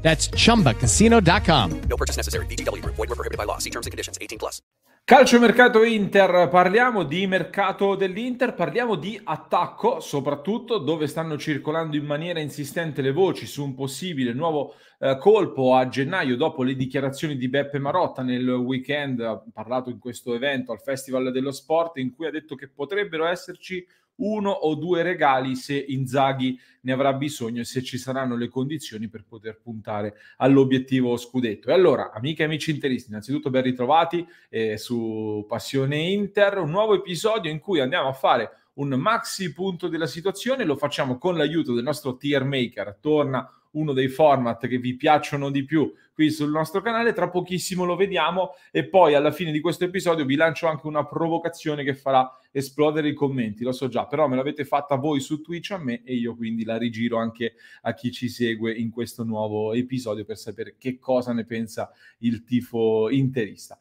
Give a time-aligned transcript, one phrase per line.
[0.00, 1.80] That's chumbacasino.com.
[1.88, 2.46] No purchase necessary.
[2.46, 2.82] BGW.
[2.84, 3.58] Void were prohibited by law.
[3.58, 4.16] See terms and conditions.
[4.18, 4.62] 18 plus.
[5.08, 12.04] Calcio mercato Inter, parliamo di mercato dell'Inter, parliamo di attacco, soprattutto dove stanno circolando in
[12.04, 17.38] maniera insistente le voci su un possibile nuovo eh, colpo a gennaio dopo le dichiarazioni
[17.38, 22.14] di Beppe Marotta nel weekend, ha parlato in questo evento al Festival dello Sport in
[22.14, 23.82] cui ha detto che potrebbero esserci
[24.18, 29.08] uno o due regali se Inzaghi ne avrà bisogno e se ci saranno le condizioni
[29.08, 31.70] per poter puntare all'obiettivo scudetto.
[31.70, 36.94] E allora, amiche e amici interisti, innanzitutto ben ritrovati eh, su Passione Inter, un nuovo
[36.94, 41.74] episodio in cui andiamo a fare un maxi punto della situazione, lo facciamo con l'aiuto
[41.74, 46.50] del nostro tier maker, torna uno dei format che vi piacciono di più qui sul
[46.50, 47.12] nostro canale.
[47.12, 51.06] Tra pochissimo lo vediamo e poi alla fine di questo episodio vi lancio anche una
[51.06, 55.40] provocazione che farà esplodere i commenti, lo so già, però me l'avete fatta voi su
[55.42, 59.22] Twitch a me e io quindi la rigiro anche a chi ci segue in questo
[59.22, 63.78] nuovo episodio per sapere che cosa ne pensa il tifo interista.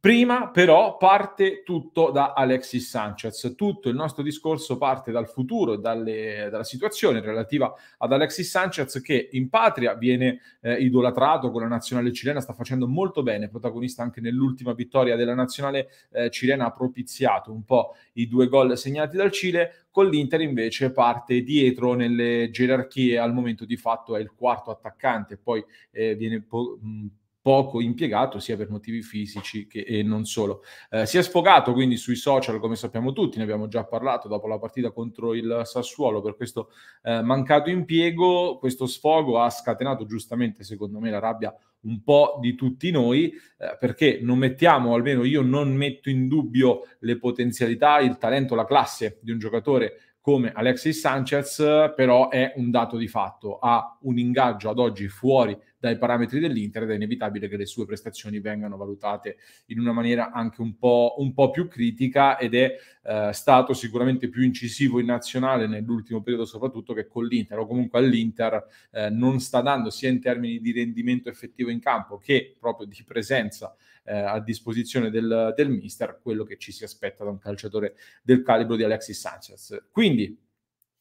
[0.00, 6.46] Prima però parte tutto da Alexis Sanchez, tutto il nostro discorso parte dal futuro, dalle,
[6.52, 12.12] dalla situazione relativa ad Alexis Sanchez che in patria viene eh, idolatrato con la nazionale
[12.12, 17.50] cilena, sta facendo molto bene, protagonista anche nell'ultima vittoria della nazionale eh, cilena, ha propiziato
[17.50, 23.18] un po' i due gol segnati dal Cile, con l'Inter invece parte dietro nelle gerarchie,
[23.18, 26.40] al momento di fatto è il quarto attaccante, poi eh, viene...
[26.40, 27.06] Po- mh,
[27.40, 30.62] poco impiegato sia per motivi fisici che e non solo.
[30.90, 34.46] Eh, si è sfogato quindi sui social, come sappiamo tutti, ne abbiamo già parlato dopo
[34.48, 36.70] la partita contro il Sassuolo per questo
[37.02, 38.58] eh, mancato impiego.
[38.58, 43.76] Questo sfogo ha scatenato giustamente, secondo me, la rabbia un po' di tutti noi, eh,
[43.78, 49.18] perché non mettiamo, almeno io non metto in dubbio le potenzialità, il talento, la classe
[49.22, 51.56] di un giocatore come Alexis Sanchez,
[51.96, 56.82] però è un dato di fatto, ha un ingaggio ad oggi fuori dai parametri dell'Inter
[56.82, 59.38] ed è inevitabile che le sue prestazioni vengano valutate
[59.68, 64.28] in una maniera anche un po', un po più critica ed è eh, stato sicuramente
[64.28, 69.40] più incisivo in nazionale nell'ultimo periodo soprattutto che con l'Inter o comunque all'Inter eh, non
[69.40, 73.74] sta dando sia in termini di rendimento effettivo in campo che proprio di presenza
[74.08, 78.42] eh, a disposizione del, del mister quello che ci si aspetta da un calciatore del
[78.42, 79.88] calibro di Alexis Sanchez.
[79.90, 80.46] Quindi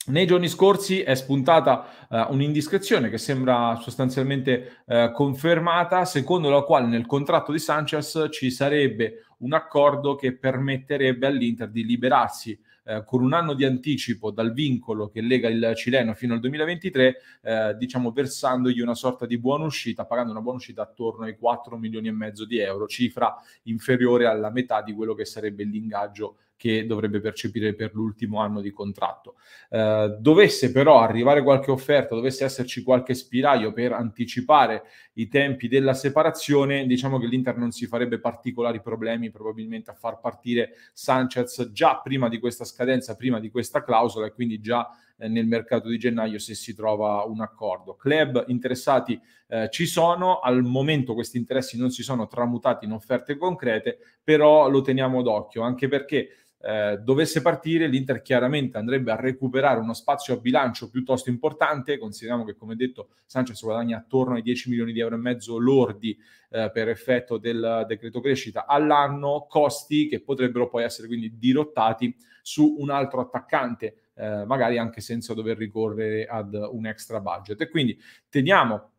[0.08, 6.88] nei giorni scorsi è spuntata uh, un'indiscrezione che sembra sostanzialmente uh, confermata, secondo la quale
[6.88, 13.22] nel contratto di Sanchez ci sarebbe un accordo che permetterebbe all'Inter di liberarsi eh, con
[13.22, 18.12] un anno di anticipo dal vincolo che lega il cileno fino al 2023, eh, diciamo
[18.12, 22.12] versandogli una sorta di buona uscita, pagando una buona uscita attorno ai 4 milioni e
[22.12, 27.76] mezzo di euro, cifra inferiore alla metà di quello che sarebbe l'ingaggio che dovrebbe percepire
[27.76, 29.36] per l'ultimo anno di contratto.
[29.70, 35.94] Eh, dovesse però arrivare qualche offerta, dovesse esserci qualche spiraglio per anticipare i tempi della
[35.94, 42.02] separazione, diciamo che l'Inter non si farebbe particolari problemi probabilmente a far partire Sanchez già
[42.04, 45.98] prima di questa scadenza, prima di questa clausola e quindi già eh, nel mercato di
[45.98, 47.96] gennaio se si trova un accordo.
[47.96, 53.38] Club interessati eh, ci sono, al momento questi interessi non si sono tramutati in offerte
[53.38, 59.80] concrete, però lo teniamo d'occhio, anche perché eh, dovesse partire, l'Inter chiaramente andrebbe a recuperare
[59.80, 61.98] uno spazio a bilancio piuttosto importante.
[61.98, 66.20] Consideriamo che, come detto, Sanchez guadagna attorno ai 10 milioni di euro e mezzo lordi
[66.50, 72.76] eh, per effetto del decreto crescita all'anno, costi che potrebbero poi essere quindi dirottati su
[72.80, 77.62] un altro attaccante, eh, magari anche senza dover ricorrere ad un extra budget.
[77.62, 77.98] E quindi
[78.28, 78.92] teniamo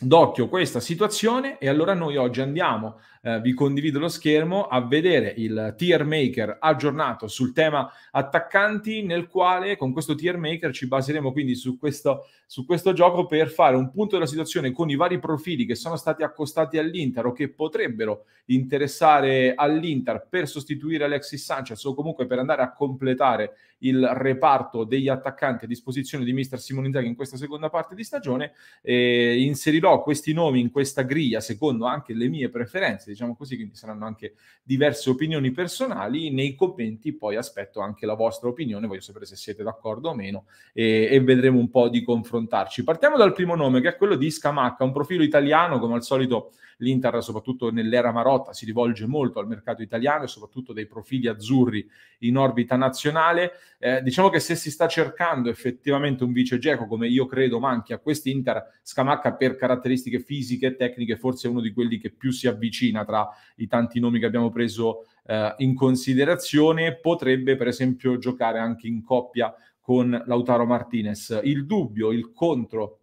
[0.00, 5.34] d'occhio questa situazione e allora noi oggi andiamo eh, vi condivido lo schermo a vedere
[5.36, 11.32] il tier maker aggiornato sul tema attaccanti nel quale con questo tier maker ci baseremo
[11.32, 15.18] quindi su questo, su questo gioco per fare un punto della situazione con i vari
[15.18, 21.82] profili che sono stati accostati all'Inter o che potrebbero interessare all'Inter per sostituire Alexis Sanchez
[21.84, 26.86] o comunque per andare a completare il reparto degli attaccanti a disposizione di mister Simone
[26.86, 31.86] Inzaghi in questa seconda parte di stagione e inserirò questi nomi in questa griglia secondo
[31.86, 36.30] anche le mie preferenze diciamo così, quindi saranno anche diverse opinioni personali.
[36.30, 40.44] Nei commenti poi aspetto anche la vostra opinione, voglio sapere se siete d'accordo o meno
[40.72, 42.84] e, e vedremo un po' di confrontarci.
[42.84, 46.52] Partiamo dal primo nome che è quello di Scamacca, un profilo italiano come al solito
[46.78, 51.88] l'Inter, soprattutto nell'era Marotta, si rivolge molto al mercato italiano e soprattutto dei profili azzurri
[52.20, 53.52] in orbita nazionale.
[53.78, 57.92] Eh, diciamo che se si sta cercando effettivamente un vice Geco, come io credo manchi
[57.92, 62.30] a quest'Inter, Scamacca per caratteristiche fisiche e tecniche forse è uno di quelli che più
[62.30, 66.96] si avvicina tra i tanti nomi che abbiamo preso eh, in considerazione.
[66.96, 71.40] Potrebbe per esempio giocare anche in coppia con Lautaro Martinez.
[71.44, 72.98] Il dubbio, il contro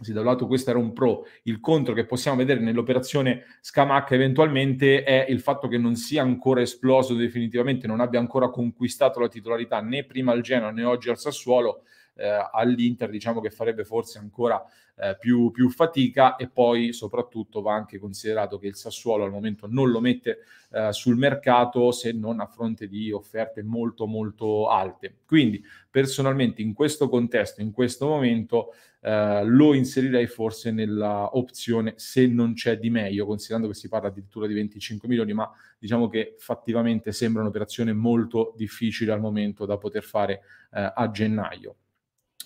[0.00, 4.16] sì, da un lato questo era un pro, il contro che possiamo vedere nell'operazione Scamacca
[4.16, 9.28] eventualmente è il fatto che non sia ancora esploso definitivamente, non abbia ancora conquistato la
[9.28, 11.82] titolarità né prima al Genoa né oggi al Sassuolo,
[12.14, 14.62] eh, all'Inter diciamo che farebbe forse ancora
[14.96, 19.66] eh, più, più, fatica e poi soprattutto va anche considerato che il Sassuolo al momento
[19.68, 20.38] non lo mette
[20.70, 25.20] eh, sul mercato se non a fronte di offerte molto molto alte.
[25.26, 32.26] Quindi personalmente in questo contesto, in questo momento eh, lo inserirei forse nella opzione se
[32.26, 36.36] non c'è di meglio, considerando che si parla addirittura di 25 milioni, ma diciamo che
[36.38, 40.42] fattivamente sembra un'operazione molto difficile al momento da poter fare
[40.72, 41.76] eh, a gennaio.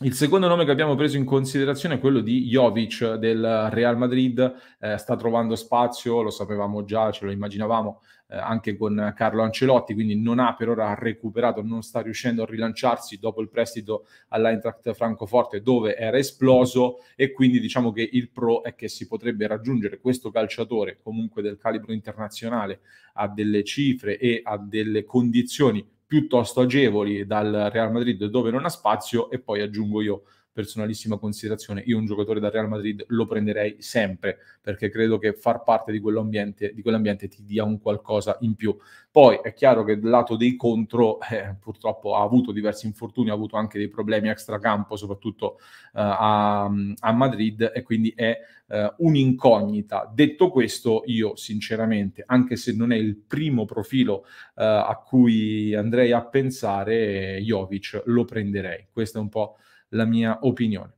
[0.01, 4.55] Il secondo nome che abbiamo preso in considerazione è quello di Jovic del Real Madrid,
[4.79, 9.95] eh, sta trovando spazio, lo sapevamo già, ce lo immaginavamo eh, anche con Carlo Ancelotti,
[9.95, 14.93] quindi non ha per ora recuperato, non sta riuscendo a rilanciarsi dopo il prestito all'Eintracht
[14.93, 16.99] Francoforte dove era esploso.
[17.15, 19.99] E quindi diciamo che il pro è che si potrebbe raggiungere.
[19.99, 22.81] Questo calciatore comunque del calibro internazionale
[23.15, 28.69] a delle cifre e a delle condizioni piuttosto agevoli dal Real Madrid dove non ha
[28.69, 30.23] spazio e poi aggiungo io
[30.57, 35.63] personalissima considerazione, io un giocatore da Real Madrid lo prenderei sempre perché credo che far
[35.63, 38.75] parte di quell'ambiente, di quell'ambiente ti dia un qualcosa in più.
[39.11, 43.35] Poi è chiaro che dal lato dei contro eh, purtroppo ha avuto diversi infortuni, ha
[43.35, 48.39] avuto anche dei problemi extracampo, soprattutto eh, a, a, Madrid e quindi è
[48.69, 50.11] eh, un'incognita.
[50.11, 54.25] Detto questo, io sinceramente, anche se non è il primo profilo
[54.55, 58.87] eh, a cui andrei a pensare, Jovic lo prenderei.
[58.91, 59.59] Questo è un po'
[59.91, 60.95] la mia opinione.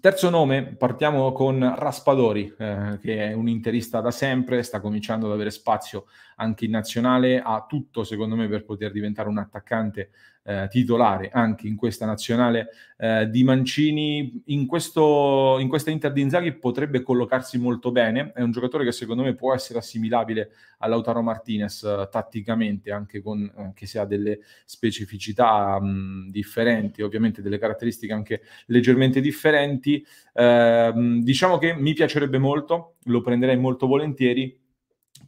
[0.00, 5.32] Terzo nome, partiamo con Raspadori, eh, che è un interista da sempre, sta cominciando ad
[5.32, 6.06] avere spazio
[6.36, 10.10] anche in nazionale, ha tutto secondo me per poter diventare un attaccante
[10.48, 14.42] eh, titolare anche in questa nazionale eh, di Mancini.
[14.46, 18.92] In, questo, in questa Inter di Inzaghi potrebbe collocarsi molto bene, è un giocatore che
[18.92, 24.38] secondo me può essere assimilabile all'Autaro Martinez eh, tatticamente, anche, con, anche se ha delle
[24.64, 30.02] specificità mh, differenti, ovviamente delle caratteristiche anche leggermente differenti.
[30.32, 34.66] Ehm, diciamo che mi piacerebbe molto, lo prenderei molto volentieri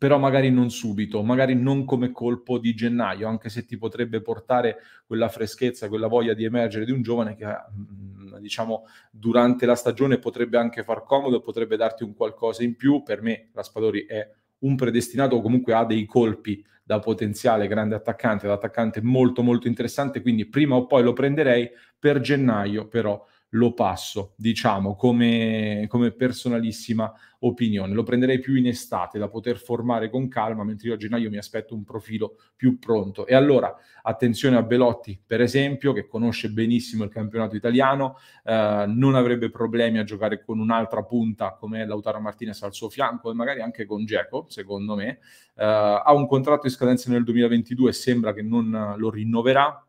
[0.00, 4.78] però magari non subito, magari non come colpo di gennaio, anche se ti potrebbe portare
[5.06, 10.16] quella freschezza, quella voglia di emergere di un giovane che mm, diciamo durante la stagione
[10.16, 13.02] potrebbe anche far comodo, potrebbe darti un qualcosa in più.
[13.02, 14.26] Per me Raspadori è
[14.60, 19.68] un predestinato o comunque ha dei colpi da potenziale grande attaccante, da attaccante molto molto
[19.68, 26.12] interessante, quindi prima o poi lo prenderei per gennaio, però lo passo, diciamo, come, come,
[26.12, 27.94] personalissima opinione.
[27.94, 31.38] Lo prenderei più in estate da poter formare con calma, mentre io a gennaio mi
[31.38, 33.26] aspetto un profilo più pronto.
[33.26, 39.14] E allora, attenzione a Belotti, per esempio, che conosce benissimo il campionato italiano, eh, non
[39.14, 43.62] avrebbe problemi a giocare con un'altra punta come Lautaro Martinez al suo fianco e magari
[43.62, 45.18] anche con Geco, secondo me.
[45.56, 49.84] Eh, ha un contratto in scadenza nel 2022 e sembra che non lo rinnoverà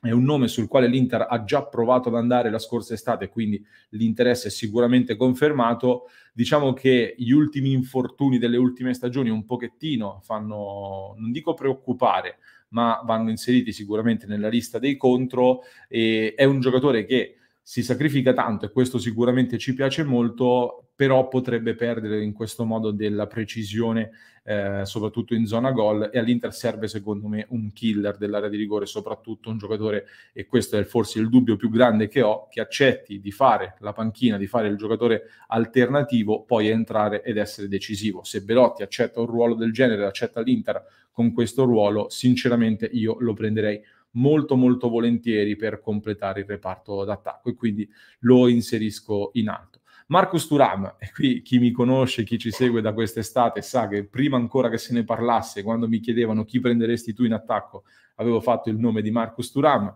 [0.00, 3.64] è un nome sul quale l'Inter ha già provato ad andare la scorsa estate, quindi
[3.90, 6.04] l'interesse è sicuramente confermato.
[6.32, 12.38] Diciamo che gli ultimi infortuni delle ultime stagioni un pochettino fanno, non dico preoccupare,
[12.70, 15.62] ma vanno inseriti sicuramente nella lista dei contro.
[15.88, 17.34] E è un giocatore che
[17.68, 22.92] si sacrifica tanto e questo sicuramente ci piace molto, però potrebbe perdere in questo modo
[22.92, 24.10] della precisione
[24.42, 28.86] eh, soprattutto in zona gol e all'Inter serve secondo me un killer dell'area di rigore,
[28.86, 33.20] soprattutto un giocatore, e questo è forse il dubbio più grande che ho, che accetti
[33.20, 38.24] di fare la panchina, di fare il giocatore alternativo, poi entrare ed essere decisivo.
[38.24, 40.82] Se Belotti accetta un ruolo del genere, accetta l'Inter
[41.12, 43.78] con questo ruolo, sinceramente io lo prenderei
[44.18, 47.88] molto molto volentieri per completare il reparto d'attacco e quindi
[48.20, 49.80] lo inserisco in alto.
[50.08, 54.36] Marcus Turam, e qui chi mi conosce, chi ci segue da quest'estate sa che prima
[54.36, 57.84] ancora che se ne parlasse, quando mi chiedevano chi prenderesti tu in attacco,
[58.16, 59.94] avevo fatto il nome di Marcus Turam.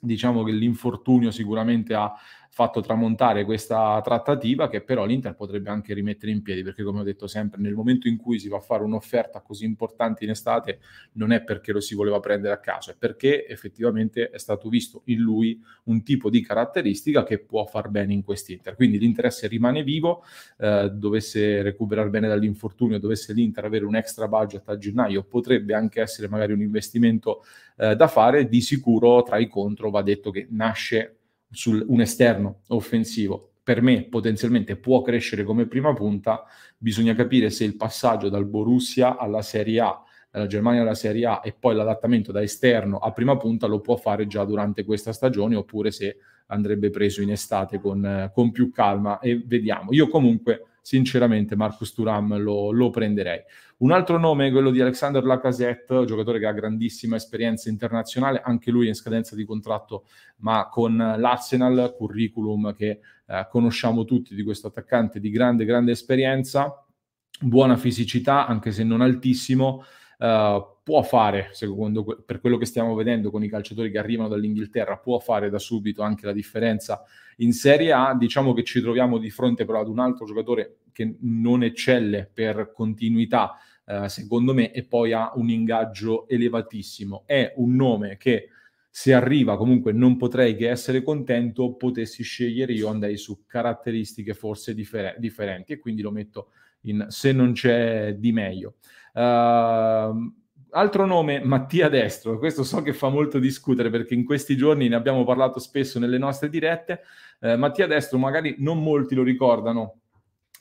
[0.00, 2.12] Diciamo che l'infortunio sicuramente ha
[2.54, 7.02] fatto tramontare questa trattativa che però l'Inter potrebbe anche rimettere in piedi perché come ho
[7.02, 10.78] detto sempre nel momento in cui si va a fare un'offerta così importante in estate
[11.14, 15.02] non è perché lo si voleva prendere a caso è perché effettivamente è stato visto
[15.06, 18.76] in lui un tipo di caratteristica che può far bene in quest'Inter.
[18.76, 20.22] Quindi l'interesse rimane vivo
[20.58, 26.00] eh, dovesse recuperare bene dall'infortunio dovesse l'Inter avere un extra budget a gennaio potrebbe anche
[26.00, 27.42] essere magari un investimento
[27.78, 31.16] eh, da fare di sicuro tra i contro va detto che nasce
[31.54, 33.52] su un esterno offensivo.
[33.62, 36.44] Per me potenzialmente può crescere come prima punta,
[36.76, 41.40] bisogna capire se il passaggio dal Borussia alla Serie A, dalla Germania alla Serie A
[41.42, 45.54] e poi l'adattamento da esterno a prima punta lo può fare già durante questa stagione
[45.54, 49.18] oppure se andrebbe preso in estate con, con più calma.
[49.20, 49.92] E vediamo.
[49.92, 53.40] Io comunque sinceramente Marcus Turam lo, lo, prenderei.
[53.78, 58.70] Un altro nome è quello di Alexander Lacazette, giocatore che ha grandissima esperienza internazionale, anche
[58.70, 60.04] lui in scadenza di contratto,
[60.40, 66.84] ma con l'Arsenal, curriculum che eh, conosciamo tutti di questo attaccante di grande, grande esperienza,
[67.40, 69.84] buona fisicità, anche se non altissimo,
[70.18, 74.98] Uh, può fare, secondo per quello che stiamo vedendo con i calciatori che arrivano dall'Inghilterra,
[74.98, 77.02] può fare da subito anche la differenza
[77.38, 78.14] in Serie A.
[78.14, 82.72] Diciamo che ci troviamo di fronte però ad un altro giocatore che non eccelle per
[82.72, 83.56] continuità,
[83.86, 87.24] uh, secondo me, e poi ha un ingaggio elevatissimo.
[87.26, 88.50] È un nome che
[88.96, 94.72] se arriva comunque non potrei che essere contento, potessi scegliere io andrei su caratteristiche forse
[94.72, 96.50] differ- differenti e quindi lo metto
[96.82, 98.74] in se non c'è di meglio.
[99.14, 100.32] Uh,
[100.70, 104.96] altro nome, Mattia Destro, questo so che fa molto discutere perché in questi giorni ne
[104.96, 107.02] abbiamo parlato spesso nelle nostre dirette.
[107.40, 110.00] Uh, Mattia Destro, magari non molti lo ricordano,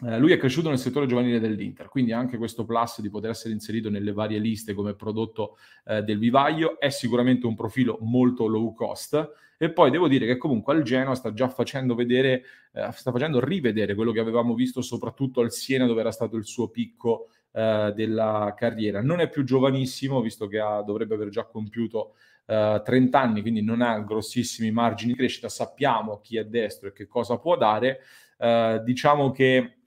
[0.02, 3.56] uh, lui è cresciuto nel settore giovanile dell'Inter, quindi anche questo plus di poter essere
[3.56, 8.74] inserito nelle varie liste come prodotto eh, del vivaio è sicuramente un profilo molto low
[8.74, 9.32] cost.
[9.58, 12.44] E poi devo dire che comunque al Genoa sta già facendo vedere,
[12.74, 16.46] eh, sta facendo rivedere quello che avevamo visto soprattutto al Siena dove era stato il
[16.46, 19.02] suo picco eh, della carriera.
[19.02, 23.62] Non è più giovanissimo, visto che ha, dovrebbe aver già compiuto eh, 30 anni, quindi
[23.62, 25.50] non ha grossissimi margini di crescita.
[25.50, 28.02] Sappiamo chi è destro e che cosa può dare.
[28.38, 29.78] Eh, diciamo che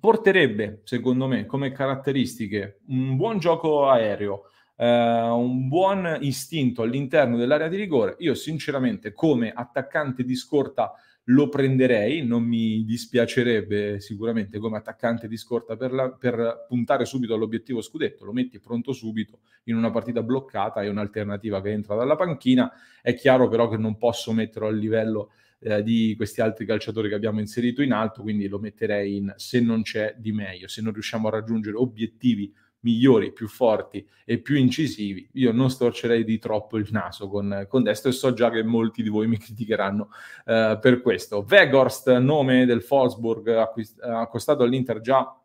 [0.00, 7.68] porterebbe, secondo me, come caratteristiche un buon gioco aereo, eh, un buon istinto all'interno dell'area
[7.68, 8.16] di rigore.
[8.18, 10.92] Io, sinceramente, come attaccante di scorta
[11.28, 17.34] lo prenderei, non mi dispiacerebbe sicuramente come attaccante di scorta per, la, per, puntare subito
[17.34, 22.14] all'obiettivo scudetto, lo metti pronto subito in una partita bloccata, è un'alternativa che entra dalla
[22.14, 22.70] panchina,
[23.02, 27.16] è chiaro però che non posso metterlo al livello eh, di questi altri calciatori che
[27.16, 30.92] abbiamo inserito in alto, quindi lo metterei in se non c'è di meglio, se non
[30.92, 32.54] riusciamo a raggiungere obiettivi
[32.86, 37.82] migliori, più forti e più incisivi, io non storcerei di troppo il naso con, con
[37.82, 40.08] destro e so già che molti di voi mi criticheranno
[40.44, 41.44] uh, per questo.
[41.48, 45.36] Weghorst, nome del Wolfsburg, acquist- accostato all'Inter già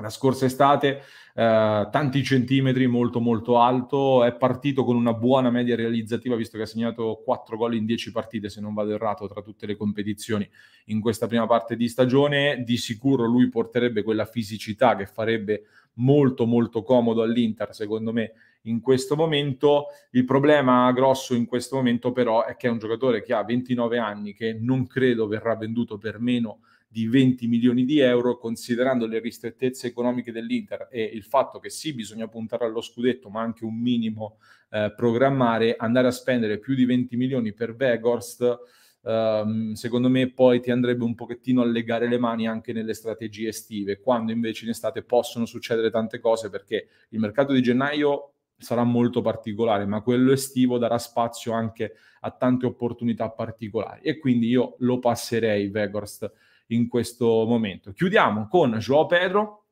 [0.00, 1.02] la scorsa estate,
[1.34, 6.64] eh, tanti centimetri, molto molto alto, è partito con una buona media realizzativa visto che
[6.64, 10.48] ha segnato 4 gol in 10 partite se non vado errato tra tutte le competizioni
[10.86, 16.46] in questa prima parte di stagione, di sicuro lui porterebbe quella fisicità che farebbe molto
[16.46, 18.32] molto comodo all'Inter secondo me
[18.62, 19.86] in questo momento.
[20.10, 23.98] Il problema grosso in questo momento però è che è un giocatore che ha 29
[23.98, 26.60] anni che non credo verrà venduto per meno
[26.92, 31.94] di 20 milioni di euro, considerando le ristrettezze economiche dell'Inter e il fatto che sì,
[31.94, 34.38] bisogna puntare allo scudetto, ma anche un minimo
[34.70, 38.58] eh, programmare, andare a spendere più di 20 milioni per Vegorst,
[39.02, 43.48] ehm, secondo me poi ti andrebbe un pochettino a legare le mani anche nelle strategie
[43.48, 48.84] estive, quando invece in estate possono succedere tante cose perché il mercato di gennaio sarà
[48.84, 54.76] molto particolare, ma quello estivo darà spazio anche a tante opportunità particolari e quindi io
[54.80, 56.30] lo passerei Vegorst
[56.68, 57.92] in questo momento.
[57.92, 59.64] Chiudiamo con Joao Pedro,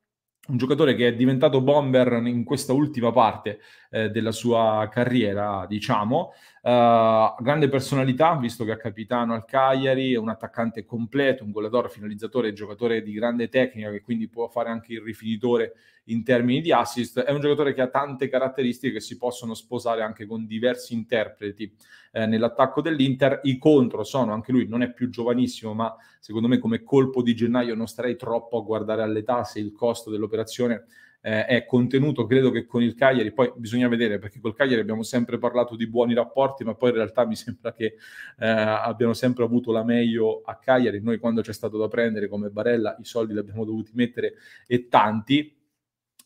[0.47, 3.59] un giocatore che è diventato bomber in questa ultima parte
[3.91, 10.17] eh, della sua carriera, diciamo, Uh, grande personalità, visto che è capitano al Cagliari, è
[10.17, 14.93] un attaccante completo, un goleador, finalizzatore, giocatore di grande tecnica che quindi può fare anche
[14.93, 15.73] il rifinitore
[16.05, 17.21] in termini di assist.
[17.21, 21.73] È un giocatore che ha tante caratteristiche che si possono sposare anche con diversi interpreti
[22.11, 23.39] eh, nell'attacco dell'Inter.
[23.43, 27.35] I contro sono anche lui, non è più giovanissimo, ma secondo me come colpo di
[27.35, 30.85] gennaio non starei troppo a guardare all'età se il costo dell'operazione
[31.21, 35.03] eh, è contenuto, credo che con il Cagliari, poi bisogna vedere perché col Cagliari abbiamo
[35.03, 37.95] sempre parlato di buoni rapporti, ma poi in realtà mi sembra che
[38.37, 41.01] eh, abbiano sempre avuto la meglio a Cagliari.
[41.01, 44.33] Noi quando c'è stato da prendere come Barella i soldi li abbiamo dovuti mettere
[44.67, 45.55] e tanti.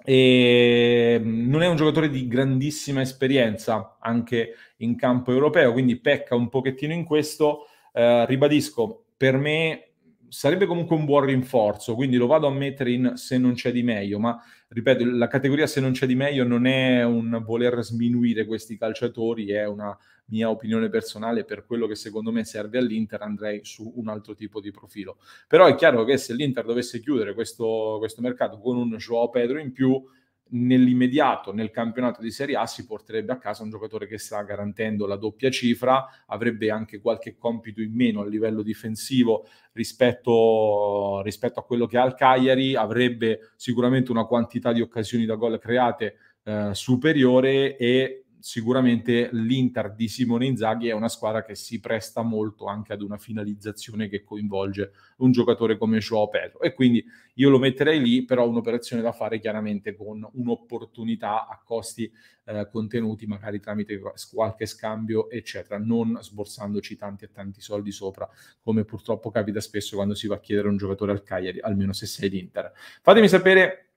[0.06, 6.36] E mm, non è un giocatore di grandissima esperienza anche in campo europeo, quindi pecca
[6.36, 7.68] un pochettino in questo.
[7.94, 9.93] Eh, ribadisco, per me
[10.34, 13.84] sarebbe comunque un buon rinforzo, quindi lo vado a mettere in se non c'è di
[13.84, 14.36] meglio, ma
[14.70, 19.52] ripeto, la categoria se non c'è di meglio non è un voler sminuire questi calciatori,
[19.52, 19.96] è una
[20.28, 24.60] mia opinione personale per quello che secondo me serve all'Inter, andrei su un altro tipo
[24.60, 25.20] di profilo.
[25.48, 29.60] Però è chiaro che se l'Inter dovesse chiudere questo, questo mercato con un Joao Pedro
[29.60, 30.04] in più,
[30.50, 35.08] nell'immediato nel campionato di Serie A si porterebbe a casa un giocatore che sta garantendo
[35.08, 41.64] la doppia cifra, avrebbe anche qualche compito in meno a livello difensivo rispetto, rispetto a
[41.64, 46.70] quello che ha il Cagliari, avrebbe sicuramente una quantità di occasioni da gol create eh,
[46.74, 52.92] superiore e sicuramente l'Inter di Simone Inzaghi è una squadra che si presta molto anche
[52.92, 58.02] ad una finalizzazione che coinvolge un giocatore come Joao Pedro e quindi io lo metterei
[58.02, 62.12] lì, però un'operazione da fare chiaramente con un'opportunità a costi
[62.44, 63.98] eh, contenuti, magari tramite
[64.34, 70.16] qualche scambio, eccetera, non sborsandoci tanti e tanti soldi sopra, come purtroppo capita spesso quando
[70.16, 72.74] si va a chiedere un giocatore al Cagliari, almeno se sei l'Inter.
[73.02, 73.93] Fatemi sapere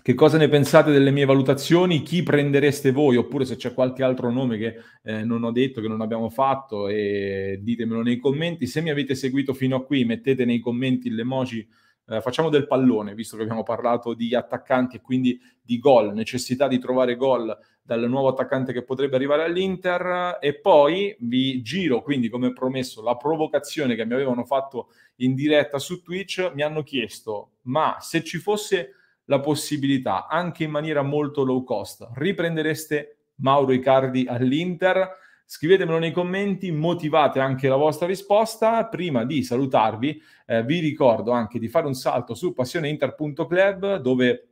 [0.00, 2.02] che cosa ne pensate delle mie valutazioni?
[2.02, 3.16] Chi prendereste voi?
[3.16, 6.88] Oppure se c'è qualche altro nome che eh, non ho detto, che non abbiamo fatto,
[6.88, 8.66] e ditemelo nei commenti.
[8.66, 11.68] Se mi avete seguito fino a qui, mettete nei commenti l'emoji.
[12.06, 16.68] Eh, facciamo del pallone, visto che abbiamo parlato di attaccanti e quindi di gol, necessità
[16.68, 20.38] di trovare gol dal nuovo attaccante che potrebbe arrivare all'Inter.
[20.40, 25.78] E poi vi giro, quindi come promesso, la provocazione che mi avevano fatto in diretta
[25.78, 26.52] su Twitch.
[26.54, 28.92] Mi hanno chiesto, ma se ci fosse
[29.28, 32.08] la possibilità, anche in maniera molto low cost.
[32.14, 35.26] Riprendereste Mauro Icardi all'Inter?
[35.44, 38.84] Scrivetemelo nei commenti, motivate anche la vostra risposta.
[38.86, 44.48] Prima di salutarvi, eh, vi ricordo anche di fare un salto su passioneinter.club dove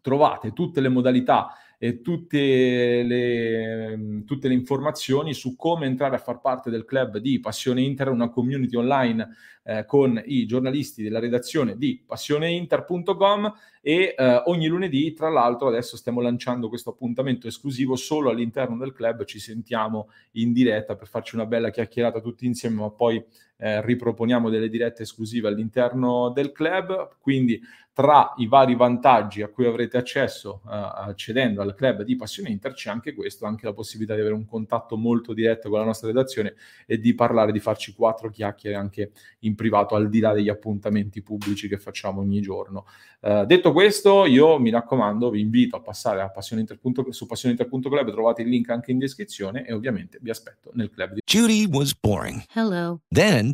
[0.00, 1.52] trovate tutte le modalità
[1.84, 7.40] e tutte le, tutte le, informazioni su come entrare a far parte del club di
[7.40, 9.28] Passione Inter, una community online
[9.64, 15.98] eh, con i giornalisti della redazione di passioneinter.com e eh, ogni lunedì, tra l'altro, adesso
[15.98, 21.34] stiamo lanciando questo appuntamento esclusivo solo all'interno del club, ci sentiamo in diretta per farci
[21.34, 23.22] una bella chiacchierata tutti insieme, ma poi
[23.56, 27.60] eh, riproponiamo delle dirette esclusive all'interno del club, quindi
[27.94, 32.72] tra i vari vantaggi a cui avrete accesso uh, accedendo al club di Passione Inter
[32.72, 36.08] c'è anche questo, anche la possibilità di avere un contatto molto diretto con la nostra
[36.08, 36.54] redazione
[36.86, 41.22] e di parlare, di farci quattro chiacchiere anche in privato, al di là degli appuntamenti
[41.22, 42.84] pubblici che facciamo ogni giorno.
[43.20, 46.80] Uh, detto questo, io mi raccomando, vi invito a passare a passioneinter.
[47.10, 51.20] su passioneinter.club, trovate il link anche in descrizione e ovviamente vi aspetto nel club di
[51.24, 52.42] Judy was boring.
[52.52, 53.00] Hello.
[53.08, 53.53] Then